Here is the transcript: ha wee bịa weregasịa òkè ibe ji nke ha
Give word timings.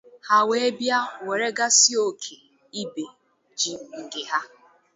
ha 0.27 0.37
wee 0.49 0.69
bịa 0.77 0.99
weregasịa 1.25 1.99
òkè 2.09 2.35
ibe 2.81 3.03
ji 3.59 3.71
nke 3.99 4.21
ha 4.31 4.39